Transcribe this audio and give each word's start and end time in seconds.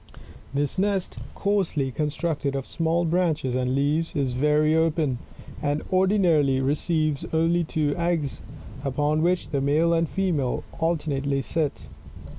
This 0.51 0.79
nest, 0.79 1.19
coarsely 1.35 1.91
constructed 1.91 2.55
of 2.55 2.65
small 2.65 3.05
branches 3.05 3.53
and 3.53 3.75
leaves, 3.75 4.15
is 4.15 4.33
very 4.33 4.73
open, 4.73 5.19
and 5.61 5.83
ordinarily 5.93 6.59
receives 6.59 7.23
only 7.31 7.63
two 7.63 7.93
eggs, 7.95 8.39
upon 8.83 9.21
which 9.21 9.49
the 9.51 9.61
male 9.61 9.93
and 9.93 10.09
female 10.09 10.63
alternately 10.79 11.43
sit. 11.43 11.83